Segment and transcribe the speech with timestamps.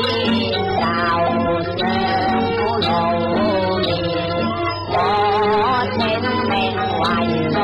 [0.00, 0.96] 道
[2.80, 2.88] 常
[3.20, 3.36] 老
[3.80, 3.92] 念，
[4.88, 4.92] 我
[5.98, 6.00] 命
[6.48, 6.56] 命
[7.00, 7.02] 为
[7.50, 7.58] 难。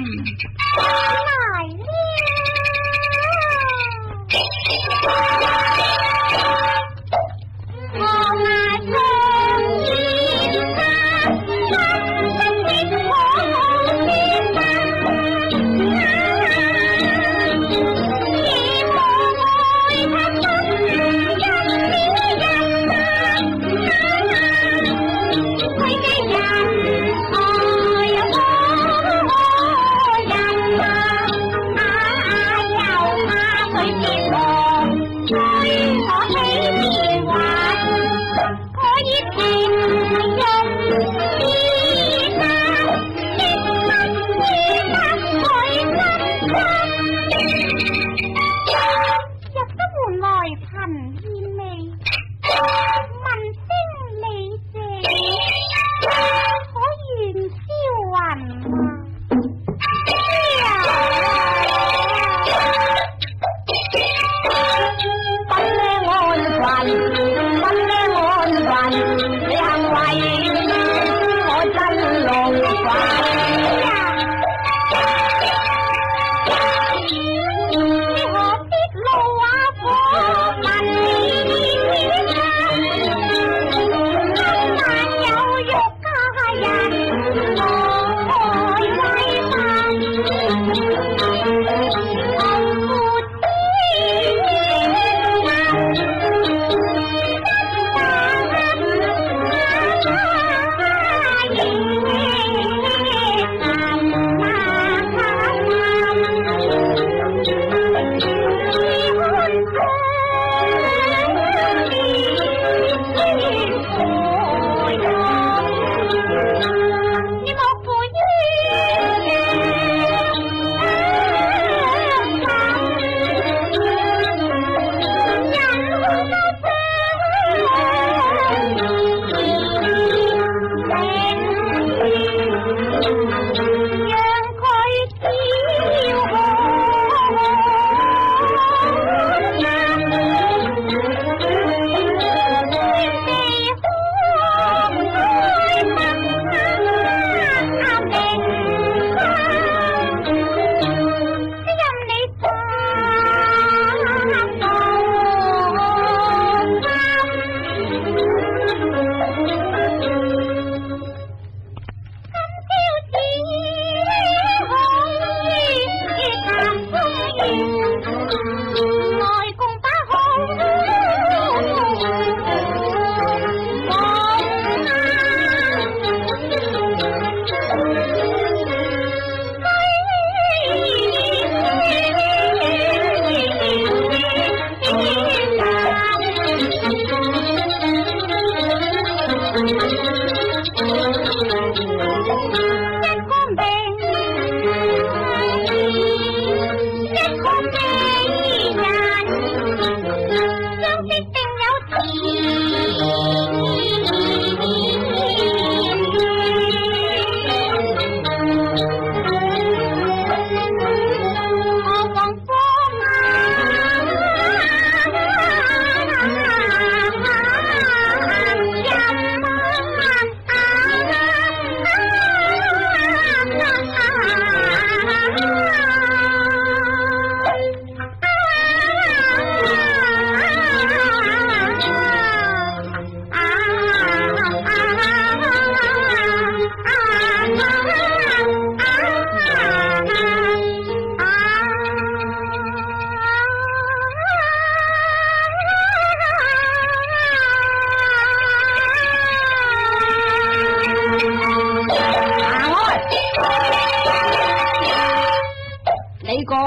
[201.61, 202.70] 小鸡。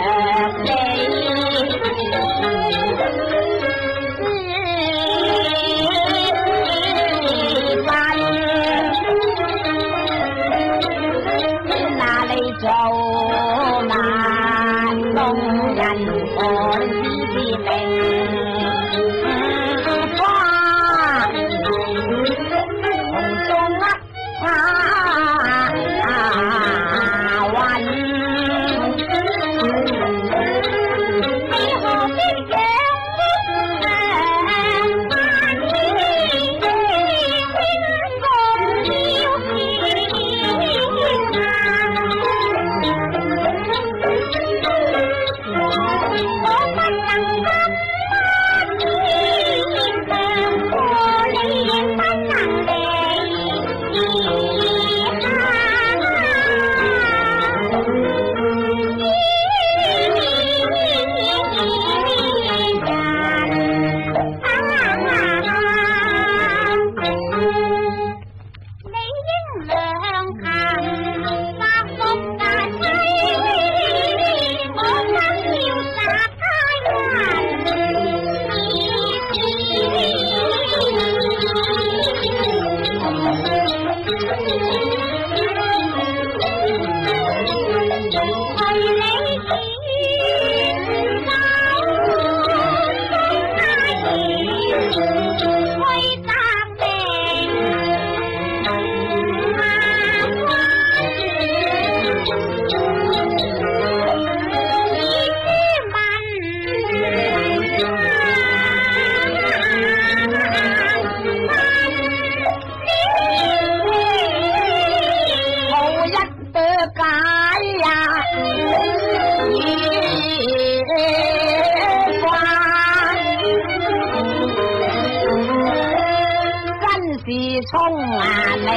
[127.73, 127.81] 冲
[128.13, 128.25] 啊
[128.57, 128.71] 令